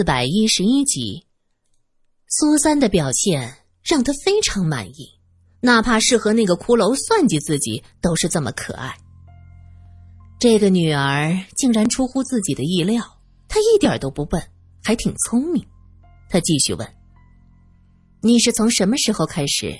[0.00, 1.26] 四百一十一集，
[2.26, 5.20] 苏三的表现让他非常满意，
[5.60, 8.96] 哪怕是和那个骷髅算计自己，都是这么可爱。
[10.38, 14.42] 这个女儿竟然出乎自己的意料，她一点都不笨，
[14.82, 15.62] 还挺聪明。
[16.30, 16.94] 他继续问
[18.22, 19.78] ：“你是从什么时候开始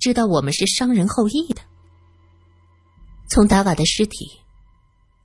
[0.00, 1.60] 知道我们是商人后裔的？”
[3.28, 4.30] 从达瓦的尸体，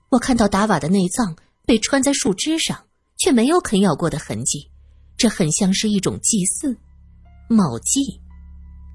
[0.09, 2.87] 我看到达瓦的内脏被穿在树枝上。
[3.23, 4.69] 却没有啃咬过的痕迹，
[5.15, 6.77] 这很像是一种祭祀，
[7.47, 8.19] 卯祭。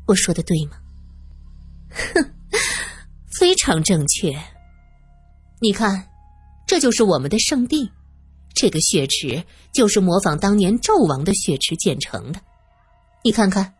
[0.06, 0.76] 我说的对吗？
[1.88, 2.34] 哼，
[3.32, 4.38] 非常正确。
[5.62, 6.06] 你看，
[6.66, 7.90] 这就是我们的圣地，
[8.52, 12.38] 这个血池就是模仿当年纣王的血池建成的。
[13.24, 13.72] 你看看，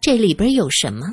[0.00, 1.06] 这里边有什么？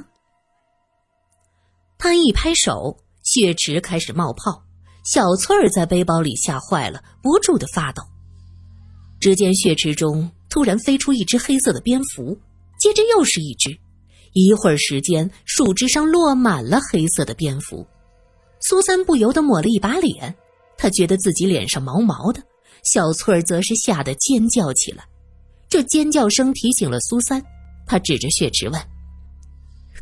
[2.00, 4.64] 他一拍手，血池开始冒泡。
[5.04, 8.02] 小翠儿在背包里吓坏了，不住的发抖。
[9.20, 12.38] 只见血池中突然飞出一只黑色的蝙蝠，
[12.80, 13.78] 接着又是一只。
[14.34, 17.86] 一会儿时间，树枝上落满了黑色的蝙蝠。
[18.60, 20.36] 苏三不由得抹了一把脸，
[20.78, 22.42] 他觉得自己脸上毛毛的。
[22.84, 25.06] 小翠儿则是吓得尖叫起来。
[25.70, 27.42] 这尖叫声提醒了苏三，
[27.88, 28.82] 他指着血池问：“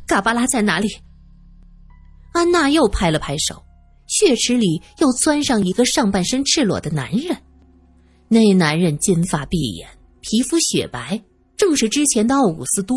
[0.05, 0.89] 嘎巴拉在哪里？”
[2.33, 3.63] 安娜又拍了拍手，
[4.07, 7.37] 血池里又钻上一个上半身赤裸的男人。
[8.33, 9.87] 那男人金发碧眼，
[10.19, 11.23] 皮肤雪白，
[11.55, 12.95] 正是之前的奥古斯都。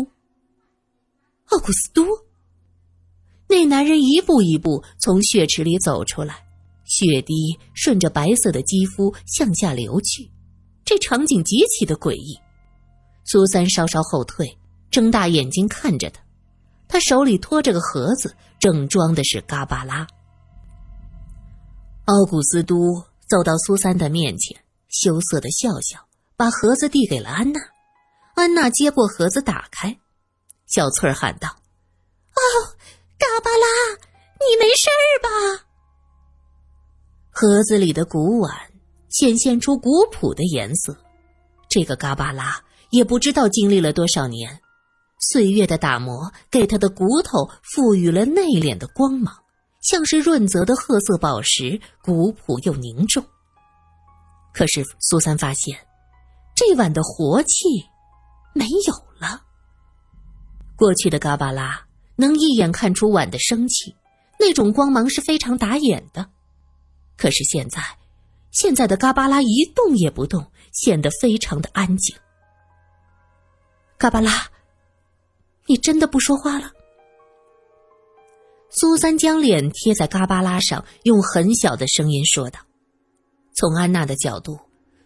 [1.49, 2.03] 奥古斯都。
[3.47, 6.43] 那男人一步一步从血池里走出来，
[6.85, 7.35] 血滴
[7.75, 10.27] 顺着白色的肌肤向下流去，
[10.83, 12.35] 这场景极其的诡异。
[13.23, 14.57] 苏三稍稍后退，
[14.89, 16.19] 睁大眼睛看着他，
[16.87, 20.07] 他手里托着个盒子，正装的是嘎巴拉。
[22.05, 24.59] 奥古斯都走到苏三的面前。
[24.89, 27.59] 羞涩的笑笑，把盒子递给了安娜。
[28.35, 29.97] 安娜接过盒子，打开。
[30.67, 31.47] 小翠儿喊道
[32.35, 32.41] ：“哦，
[33.17, 33.65] 嘎巴拉，
[34.39, 35.65] 你没事儿吧？”
[37.31, 38.53] 盒子里的古碗
[39.09, 40.97] 显现出古朴的颜色。
[41.69, 44.59] 这个嘎巴拉也不知道经历了多少年，
[45.19, 49.35] 岁月的打磨给他的骨头赋予了内敛的光芒，
[49.81, 53.23] 像是润泽的褐色宝石，古朴又凝重。
[54.57, 55.77] 可是苏三发现，
[56.55, 57.65] 这碗的活气
[58.55, 59.43] 没有了。
[60.75, 61.79] 过去的嘎巴拉
[62.15, 63.95] 能一眼看出碗的生气，
[64.39, 66.27] 那种光芒是非常打眼的。
[67.17, 67.79] 可是现在，
[68.49, 70.43] 现在的嘎巴拉一动也不动，
[70.73, 72.15] 显得非常的安静。
[73.95, 74.47] 嘎巴拉，
[75.67, 76.71] 你真的不说话了？
[78.71, 82.59] 苏三将脸贴在嘎巴拉上，用很小的声音说道。
[83.59, 84.59] 从安娜的角度，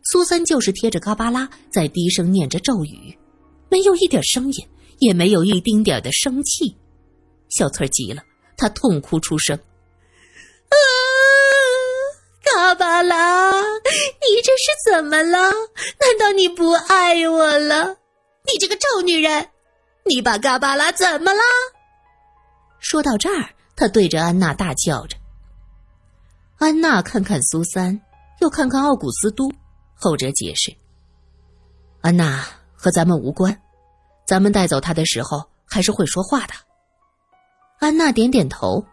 [0.03, 3.17] 苏三就是贴着嘎巴拉在低声念着咒语，
[3.69, 4.67] 没有一点声音，
[4.99, 6.75] 也没有一丁点的生气。
[7.47, 8.21] 小翠急了，
[8.57, 9.57] 她痛哭出声
[10.67, 10.75] ：“啊，
[12.43, 15.37] 嘎巴拉，你这是怎么了？
[15.39, 17.99] 难道你不爱我了？
[18.45, 19.47] 你这个臭女人，
[20.03, 21.39] 你把嘎巴拉怎么了？”
[22.79, 25.15] 说到这儿，他对着安娜大叫着。
[26.57, 28.01] 安娜看看苏三。
[28.41, 29.51] 又看看奥古斯都，
[29.93, 30.75] 后者解释
[32.01, 32.43] ：“安娜
[32.73, 33.55] 和咱们无关，
[34.25, 36.53] 咱们带走他的时候还是会说话的。”
[37.79, 38.83] 安娜点点头。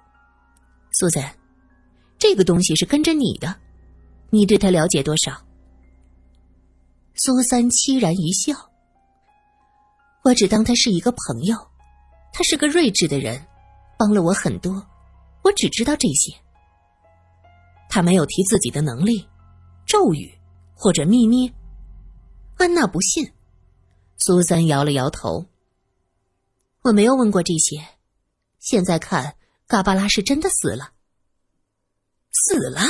[0.92, 1.34] 苏三，
[2.18, 3.56] 这个东西是跟着你的，
[4.28, 5.32] 你对他了解多少？
[7.14, 8.52] 苏三凄然一笑
[10.24, 11.56] ：“我只当他是一个朋友，
[12.34, 13.42] 他是个睿智的人，
[13.98, 14.86] 帮了我很多，
[15.42, 16.34] 我只知道这些。
[17.88, 19.26] 他没有提自己的能力。”
[19.88, 20.30] 咒语
[20.74, 21.50] 或者秘密，
[22.58, 23.32] 安娜不信。
[24.18, 25.46] 苏三摇了摇头。
[26.82, 27.82] 我没有问过这些。
[28.58, 30.92] 现在看，嘎巴拉是真的死了。
[32.30, 32.82] 死了？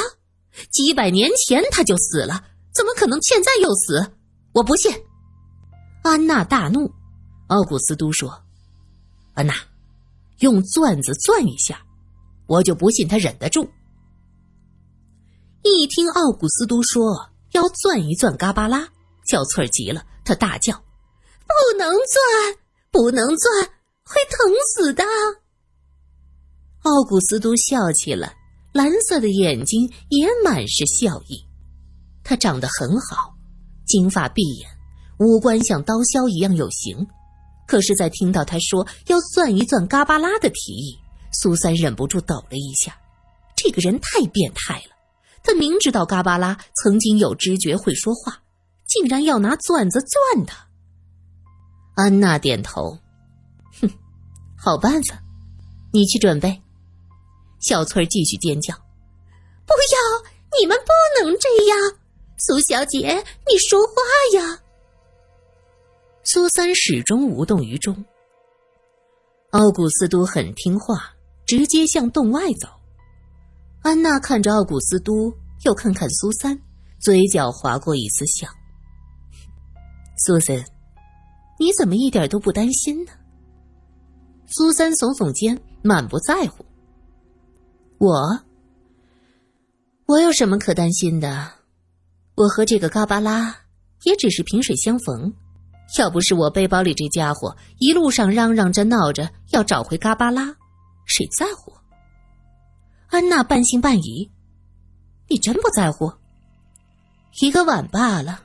[0.73, 2.45] 几百年前他就死了，
[2.75, 4.15] 怎么可能现在又死？
[4.53, 4.93] 我不信！
[6.03, 6.93] 安娜大怒。
[7.47, 8.43] 奥古斯都说
[9.35, 9.55] ：“安娜，
[10.41, 11.81] 用钻子钻一下，
[12.47, 13.71] 我就不信他忍得住。”
[15.63, 18.89] 一听奥古斯都说要钻一钻嘎巴拉，
[19.31, 20.75] 小翠儿急了，她大叫
[21.47, 22.59] ：“不能钻，
[22.91, 23.65] 不能钻，
[24.05, 25.05] 会疼死的！”
[26.83, 28.35] 奥古斯都笑起来，
[28.73, 31.45] 蓝色的眼睛也满是笑意。
[32.23, 33.35] 他长得很好，
[33.87, 34.69] 金发碧眼，
[35.19, 37.07] 五官像刀削一样有型。
[37.67, 40.99] 可是，在听到他说要钻一钻嘎巴拉的提议，
[41.33, 42.97] 苏三忍不住抖了一下。
[43.57, 44.98] 这个人太变态了。
[45.43, 48.43] 他明知道嘎巴拉曾经有知觉会说话，
[48.87, 50.69] 竟然要拿钻子钻他。
[51.95, 52.99] 安娜点头，
[53.81, 53.91] 哼，
[54.57, 55.21] 好办法，
[55.93, 56.63] 你去准备。
[57.61, 58.75] 小翠继续尖叫
[59.67, 60.31] ：“不要！
[60.61, 61.99] 你们不能这样！
[62.39, 63.93] 苏小姐，你说话
[64.39, 64.61] 呀！”
[66.23, 68.05] 苏三始终无动于衷。
[69.51, 71.13] 奥古斯都很听话，
[71.47, 72.69] 直接向洞外走。
[73.83, 75.33] 安娜看着奥古斯都，
[75.65, 76.59] 又看看苏三，
[77.01, 78.49] 嘴角划过一丝笑。
[80.27, 80.65] 苏三，
[81.59, 83.13] 你怎么一点都不担心呢？
[84.47, 86.65] 苏三耸耸肩，满不在乎。
[87.99, 88.41] 我，
[90.07, 91.53] 我有什么可担心的？
[92.35, 93.57] 我和这个嘎巴拉
[94.05, 95.33] 也只是萍水相逢。
[95.99, 100.55] 要不是我背包里这家伙一路上嚷嚷着闹着要找回嘎巴拉，
[101.07, 101.73] 谁在乎？
[103.09, 104.31] 安娜半信半疑
[105.29, 106.13] ：“你真不在乎？
[107.41, 108.43] 一个碗罢了，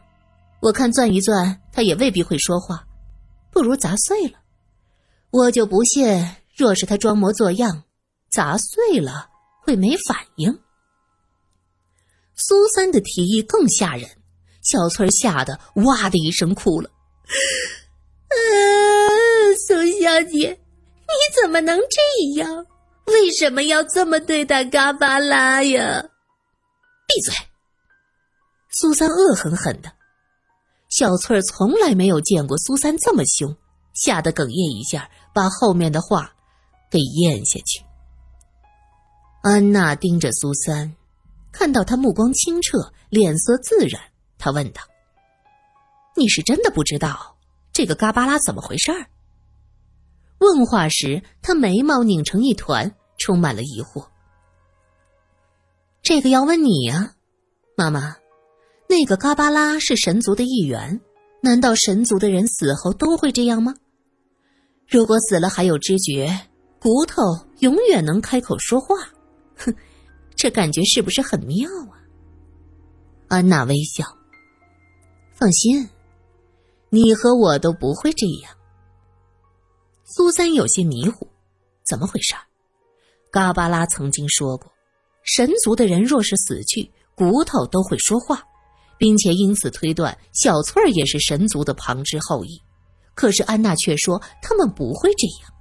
[0.61, 2.87] 我看钻一钻，他也未必会说话，
[3.51, 4.39] 不如砸碎了。
[5.31, 6.05] 我就不信，
[6.55, 7.83] 若是他装模作样，
[8.29, 9.29] 砸碎了
[9.61, 10.57] 会没反应。”
[12.35, 14.09] 苏三的提议更吓人，
[14.61, 16.89] 小翠吓得哇的一声哭了。
[18.29, 22.65] 嗯，苏小姐，你怎么能这样？
[23.05, 26.03] 为什么要这么对待嘎巴拉呀？
[27.07, 27.35] 闭嘴！
[28.69, 29.91] 苏三恶狠狠的。
[30.89, 33.55] 小翠儿从来没有见过苏三这么凶，
[33.93, 36.33] 吓得哽咽一下，把后面的话
[36.89, 37.83] 给咽下去。
[39.41, 40.95] 安娜盯着苏三，
[41.51, 44.01] 看到他目光清澈，脸色自然，
[44.37, 44.81] 她问道。
[46.15, 47.35] 你是真的不知道
[47.73, 49.07] 这个嘎巴拉怎么回事儿？
[50.43, 54.07] 问话时，他眉毛拧成一团，充满了疑惑。
[56.01, 57.15] 这个要问你呀，
[57.77, 58.17] 妈妈。
[58.89, 61.01] 那个嘎巴拉是神族的一员，
[61.41, 63.73] 难道神族的人死后都会这样吗？
[64.87, 66.29] 如果死了还有知觉，
[66.79, 67.23] 骨头
[67.59, 68.95] 永远能开口说话，
[69.55, 69.73] 哼，
[70.35, 71.97] 这感觉是不是很妙啊？
[73.29, 74.05] 安娜微笑，
[75.33, 75.89] 放心。
[76.89, 78.53] 你和我都不会这样。
[80.05, 81.27] 苏三有些迷糊，
[81.85, 82.33] 怎么回事？
[83.31, 84.71] 嘎巴拉曾经说过，
[85.23, 88.43] 神族的人若是死去，骨头都会说话，
[88.97, 92.61] 并且因此推断小翠儿也是神族的旁支后裔。
[93.15, 95.53] 可是安娜却说他们不会这样。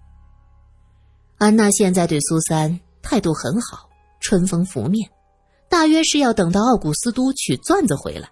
[1.39, 3.89] 安娜现在对苏三态度很好，
[4.21, 5.09] 春风拂面，
[5.69, 8.29] 大约是要等到奥古斯都取钻子回来。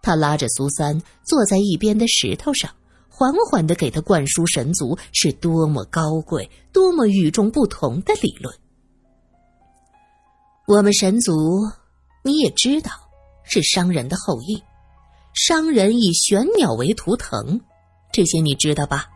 [0.00, 2.70] 他拉着苏三坐在一边的石头上，
[3.18, 8.56] 缓缓的给他灌输神族是多么高贵、多么与众不同的理论。
[10.68, 11.32] 我们神族，
[12.22, 12.92] 你也知道，
[13.42, 14.62] 是商人的后裔。
[15.34, 17.60] 商人以玄鸟为图腾，
[18.12, 19.10] 这些你知道吧？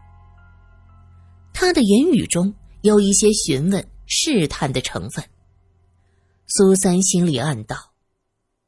[1.55, 5.25] 他的言语中有一些询问、试探的成分。
[6.49, 7.77] 苏三心里暗道：“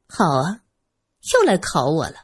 [0.07, 0.61] 好啊。”
[1.33, 2.15] 又来考我了，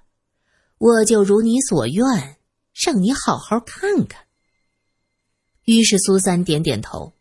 [0.78, 2.38] 我就如你所愿，
[2.84, 4.26] 让你好好看看。
[5.66, 7.14] 于是苏三点点头。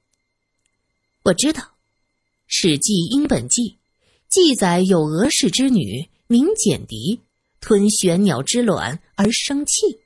[1.22, 1.62] 我知道，
[2.46, 3.62] 《史记·英本纪》
[4.30, 7.20] 记载有俄氏之女名简狄，
[7.60, 9.86] 吞玄鸟之卵而生气。《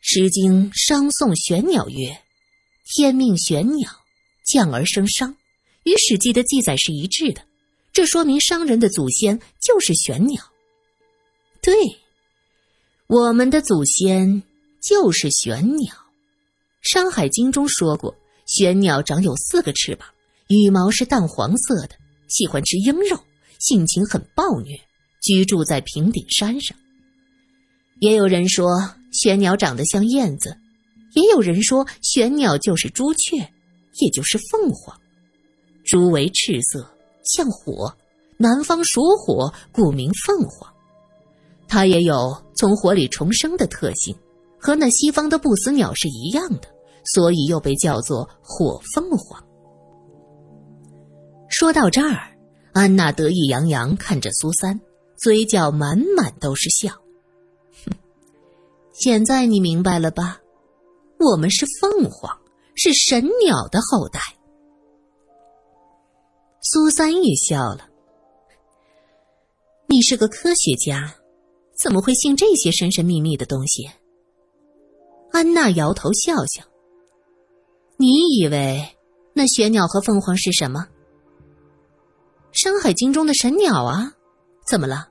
[0.00, 2.22] 诗经·商颂·玄鸟》曰
[2.88, 3.90] ：“天命玄鸟，
[4.46, 5.36] 降而生商。”
[5.84, 7.44] 与《史记》的记载是一致的。
[7.92, 10.50] 这说明商人的祖先就是玄鸟。
[11.60, 11.74] 对，
[13.12, 14.42] 我们的祖先
[14.80, 15.92] 就是玄鸟。
[16.80, 18.16] 《山海经》中说过，
[18.46, 20.08] 玄鸟长有四个翅膀，
[20.48, 21.90] 羽毛是淡黄色的，
[22.28, 23.20] 喜欢吃鹰肉，
[23.58, 24.80] 性情很暴虐，
[25.20, 26.74] 居住在平顶山上。
[28.00, 28.66] 也有人说
[29.12, 30.56] 玄鸟长得像燕子，
[31.12, 33.36] 也有人说玄鸟就是朱雀，
[34.00, 34.98] 也就是凤凰。
[35.84, 36.90] 朱为赤色。
[37.24, 37.94] 像火，
[38.38, 40.72] 南方属火，故名凤凰。
[41.68, 44.16] 它也有从火里重生的特性，
[44.56, 46.68] 和那西方的不死鸟是一样的，
[47.04, 49.44] 所以又被叫做火凤凰。
[51.48, 52.38] 说到这儿，
[52.72, 54.80] 安娜得意洋洋看着苏三，
[55.16, 56.92] 嘴角满满都是笑。
[57.84, 57.90] 哼，
[58.92, 60.38] 现在你明白了吧？
[61.18, 62.30] 我们是凤凰，
[62.76, 64.20] 是神鸟的后代。
[66.60, 67.88] 苏三也笑了。
[69.88, 71.12] 你是个科学家，
[71.76, 73.90] 怎么会信这些神神秘秘的东西？
[75.32, 76.62] 安娜摇头笑笑。
[77.96, 78.96] 你以为
[79.34, 80.80] 那玄鸟和凤凰是什么？
[82.52, 84.12] 《山海经》中的神鸟啊？
[84.66, 85.08] 怎么了？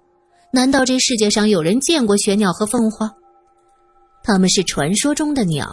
[0.53, 3.09] 难道这世界上有人见过玄鸟和凤凰？
[4.23, 5.67] 他们是传说中的鸟。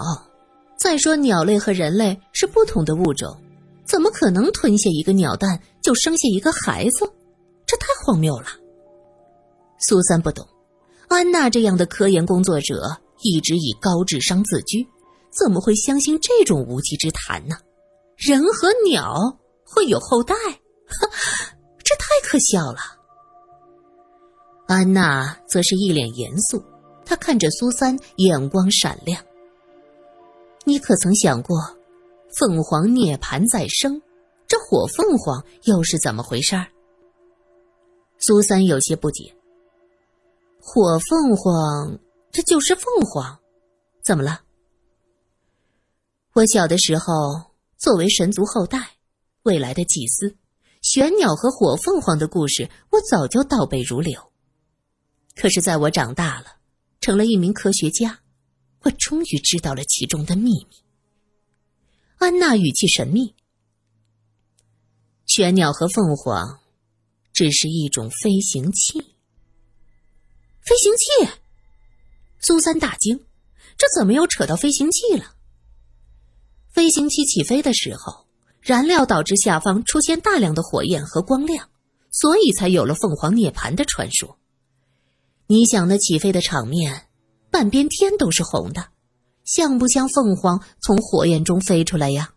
[0.78, 3.37] 再说，鸟类和人类是不同的物种，
[3.85, 7.12] 怎么可能吞下一个鸟蛋就生下一个孩子？
[7.66, 8.47] 这太荒谬了。
[9.80, 10.47] 苏三不懂，
[11.08, 14.86] 安娜这样的科研工作者一直以高智商自居，
[15.30, 17.56] 怎么会相信这种无稽之谈呢？
[18.16, 20.34] 人和鸟会有后代？
[21.82, 22.78] 这太可笑了。
[24.66, 26.62] 安娜则是一脸严肃，
[27.06, 29.22] 她看着苏三，眼光闪亮。
[30.64, 31.58] 你可曾想过，
[32.38, 34.00] 凤凰涅槃再生，
[34.46, 36.66] 这火凤凰又是怎么回事儿？
[38.18, 39.34] 苏三有些不解。
[40.60, 41.98] 火凤凰，
[42.30, 43.40] 这就是凤凰，
[44.04, 44.42] 怎么了？
[46.34, 48.96] 我小的时候，作为神族后代，
[49.44, 50.36] 未来的祭司，
[50.82, 54.32] 玄鸟和火凤凰的故事，我早就倒背如流。
[55.34, 56.56] 可是，在我长大了，
[57.00, 58.20] 成了一名科学家，
[58.82, 60.84] 我终于知道了其中的秘密。
[62.18, 63.34] 安娜语气神秘
[65.26, 66.60] ：“玄鸟和凤凰，
[67.32, 69.14] 只是一种飞行器。
[70.68, 71.32] 飞行器。”
[72.40, 73.25] 苏三大惊
[73.78, 75.34] ：“这怎么又扯到飞行器了？”
[76.70, 78.26] 飞行器起飞的时候，
[78.60, 81.68] 燃料导致下方出现大量的火焰和光亮，
[82.10, 84.38] 所以才有了凤凰涅槃的传说。
[85.46, 87.08] 你想那起飞的场面，
[87.50, 88.90] 半边天都是红的，
[89.44, 92.34] 像不像凤凰从火焰中飞出来呀？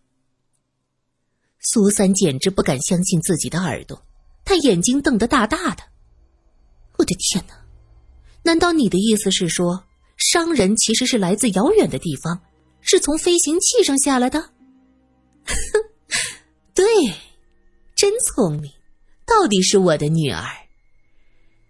[1.59, 4.03] 苏三简直不敢相信自己的耳朵，
[4.45, 5.83] 他眼睛瞪得大大的。
[6.97, 7.60] 我的天哪！
[8.43, 9.83] 难道你的意思是说，
[10.17, 12.41] 商人其实是来自遥远的地方，
[12.81, 14.49] 是从飞行器上下来的？
[16.73, 16.85] 对，
[17.95, 18.71] 真聪明，
[19.25, 20.43] 到底是我的女儿。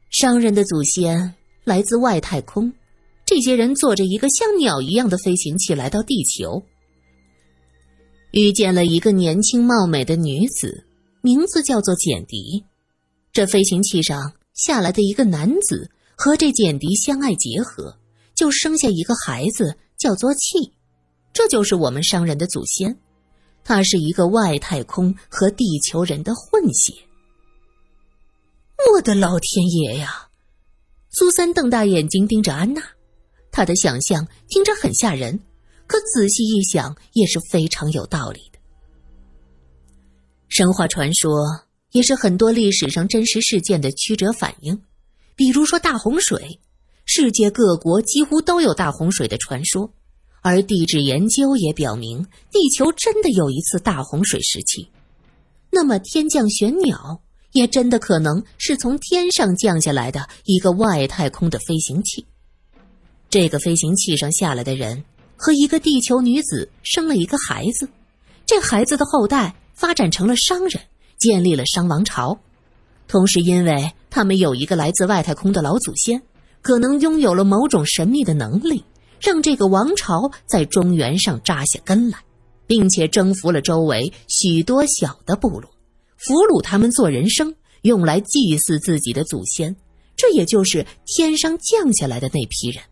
[0.10, 2.74] 商人的祖先来自外太空，
[3.25, 6.63] 这些人坐着一个像鸟一样的飞行器来到地球，
[8.32, 10.86] 遇见了一个年轻貌美的女子，
[11.22, 12.66] 名字叫做简迪。
[13.34, 15.90] 这飞行器上下来的一个男子
[16.24, 17.98] 和这简迪相爱结合，
[18.36, 20.72] 就生下一个孩子，叫做气。
[21.34, 22.96] 这就是我们商人的祖先，
[23.63, 26.94] 他是一个外太空和地球人的混血。
[28.94, 30.28] 我的老天爷呀！
[31.10, 32.84] 苏三瞪大眼睛盯着安娜，
[33.51, 35.40] 他的想象听着很吓人，
[35.88, 38.60] 可仔细一想也是非常有道理的。
[40.50, 41.32] 神话传说
[41.94, 44.80] 也是很多历史上真实事件的曲折反应，
[45.36, 46.60] 比如说大洪水，
[47.06, 49.94] 世界各国几乎都有大洪水的传说，
[50.42, 54.90] 而地质研究也表明地球真的有一次大洪水时期。
[55.70, 57.22] 那么天降玄鸟。
[57.54, 62.26] 也真的可能是从天上降下来的一个外太空的飞行器。
[63.30, 65.04] 这个飞行器上下来的人
[65.36, 67.90] 和一个地球女子生了一个孩子，
[68.46, 70.82] 这孩子的后代发展成了商人，
[71.20, 72.40] 建立了商王朝。
[73.10, 76.22] 同时，因为他们有一个来自外太空的老祖先，
[76.62, 78.84] 可能拥有了某种神秘的能力，
[79.22, 82.20] 让这个王朝在中原上扎下根来，
[82.68, 85.72] 并且征服了周围许多小的部落。
[86.18, 89.75] 俘虏他们做人生，用来祭祀自己的祖先，
[90.18, 92.84] 这也就是天上降下来的那批人。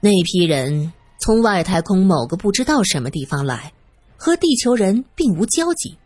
[0.00, 3.72] 那批人从外太空某个不知道什么地方来，
[4.16, 5.96] 和地球人并无交集，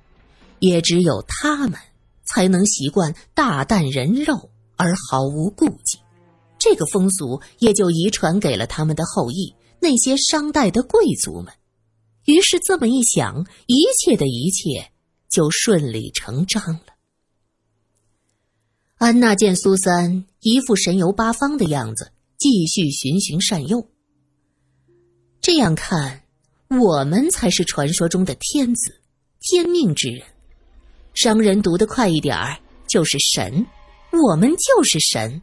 [0.58, 1.78] 也只有他们
[2.28, 5.98] 才能习惯大啖人肉而毫无顾忌。
[6.58, 11.52] 这个风俗也就遗传给了他们的后裔那些商代的贵族们。
[12.26, 14.90] 于是这么一想，一切的一切。
[15.30, 16.94] 就顺理成章了。
[18.96, 23.86] 安娜见苏三一副神游八方的样子，继续循循善诱。
[25.42, 26.22] 这样看，
[26.70, 29.02] 我们才是传说中的天子、
[29.38, 30.22] 天命之人。
[31.20, 33.66] 商人读得快一点儿，就是神，
[34.12, 35.42] 我们就是神。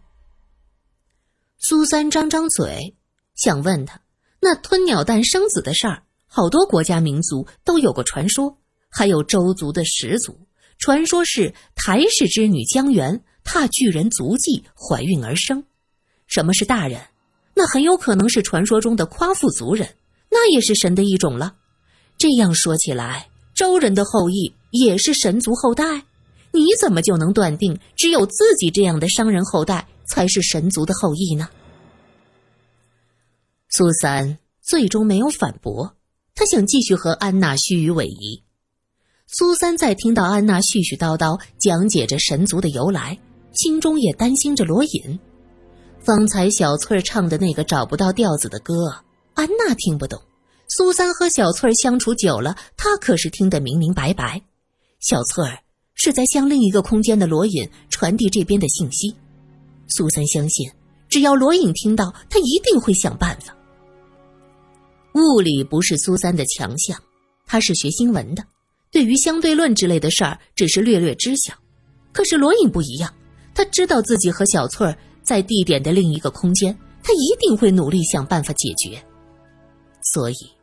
[1.57, 2.95] 苏三张张嘴，
[3.35, 3.99] 想问他：
[4.39, 8.57] 那吞鸟蛋生子的事儿，好多国家民族都有过传说。
[8.89, 15.65] 还有周族的始祖，传说是台氏之女江源踏巨人足迹怀孕而生。
[16.25, 17.01] 什么是大人？
[17.53, 19.97] 那很有可能是传说中的夸父族人，
[20.31, 21.57] 那也是神的一种了。
[22.17, 26.03] 这样说起来，周人的后裔也是神族后代。
[26.51, 31.49] 你怎么就能断定只有自己这样的商人后代才是神族的后裔呢？
[33.69, 35.95] 苏三最终没有反驳，
[36.33, 38.43] 他想继续和安娜虚与委蛇。
[39.27, 43.19] 苏三在听到安娜絮絮叨叨讲解着神族的由来，
[43.53, 45.19] 心中也担心着罗隐。
[45.99, 48.73] 方才小翠唱的那个找不到调子的歌，
[49.33, 50.21] 安娜听不懂。
[50.67, 54.41] 苏三和小翠儿相处久了，他可是听得明明白白。
[54.99, 55.59] 小翠儿
[55.93, 59.15] 是在向另一个空间的罗隐传递这边的信息。
[59.87, 60.67] 苏三相信，
[61.07, 63.55] 只要罗隐听到，他一定会想办法。
[65.13, 66.99] 物理不是苏三的强项，
[67.45, 68.43] 他是学新闻的，
[68.91, 71.53] 对于相对论之类的事儿只是略略知晓。
[72.11, 73.13] 可是罗隐不一样，
[73.53, 79.01] 他知道自己和小翠儿在地点的另一个空间，他一定会努力想办法解决。
[80.11, 80.54] 所以。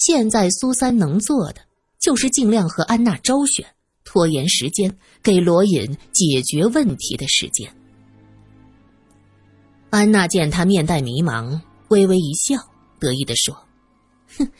[0.00, 1.60] 现在苏三能做的
[1.98, 3.66] 就是尽量和安娜周旋，
[4.02, 7.70] 拖延时间，给罗隐解决问题的时间。
[9.90, 12.56] 安娜见他面带迷茫，微微一笑，
[12.98, 13.54] 得意地说
[14.38, 14.50] ：“哼，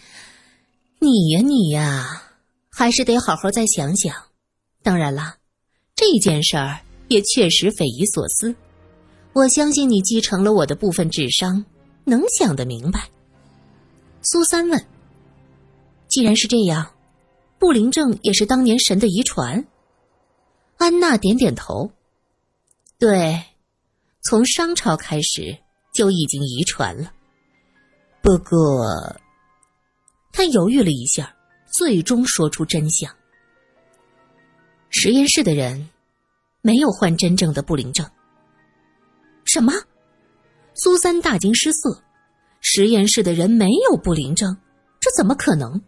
[0.99, 2.23] 你呀你呀，
[2.71, 4.15] 还是得好好再想想。
[4.83, 5.39] 当然啦，
[5.95, 8.55] 这件事儿也确实匪夷所思。
[9.33, 11.65] 我相信你继承了我的部分智商，
[12.05, 13.09] 能想得明白。”
[14.21, 14.85] 苏三问。
[16.11, 16.93] 既然是这样，
[17.61, 19.65] 不灵症也是当年神的遗传。
[20.77, 21.93] 安娜点点头，
[22.99, 23.45] 对，
[24.21, 25.57] 从商朝开始
[25.93, 27.13] 就已经遗传了。
[28.23, 29.17] 不过，
[30.33, 31.37] 他犹豫了一下，
[31.73, 33.15] 最终说出真相：
[34.89, 35.91] 实验室的人
[36.61, 38.05] 没有患真正的不灵症。
[39.45, 39.73] 什么？
[40.75, 42.03] 苏三大惊失色，
[42.61, 44.57] 实验室的人没有不灵症，
[44.99, 45.81] 这怎么可能？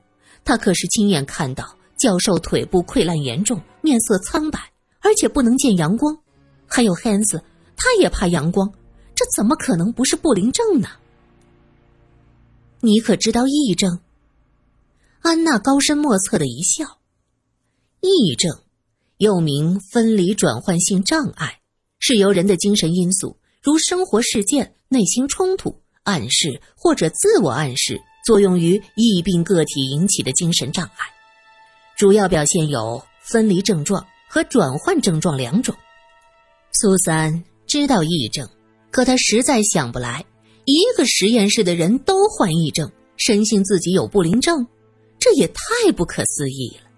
[0.44, 4.58] 他可是亲眼看到教授腿部溃烂严重，面色苍白，
[5.00, 6.18] 而且不能见阳光。
[6.66, 7.42] 还有汉斯，
[7.76, 8.72] 他也怕阳光，
[9.14, 10.88] 这怎么可能不是不灵症呢？
[12.80, 14.00] 你可知道癔症？
[15.20, 16.98] 安娜高深莫测的一笑。
[18.00, 18.58] 癔症
[19.18, 21.60] 又名分离转换性障碍，
[22.00, 28.00] 是由人的精神因素，如生活事件、内心冲突、暗示或者自我暗示。
[28.24, 31.06] 作用于疫病个体引起的精神障碍，
[31.96, 35.74] 主要表现有分离症状和转换症状两种。
[36.72, 38.48] 苏三知道癔症，
[38.90, 40.24] 可他实在想不来，
[40.64, 44.66] 一个实验室的人都患癔症，深信自己有不灵症，
[45.18, 46.88] 这也太不可思议了。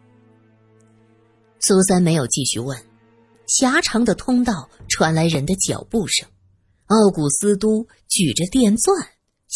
[1.61, 2.79] 苏三没有继续问，
[3.47, 6.29] 狭长的通道传来人的脚步声，
[6.87, 8.95] 奥古斯都举着电钻。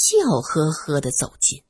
[0.00, 1.64] 笑呵呵地走近。